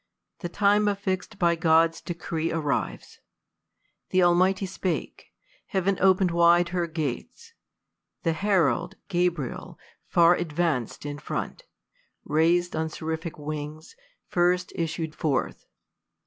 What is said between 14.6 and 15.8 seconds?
issued forth.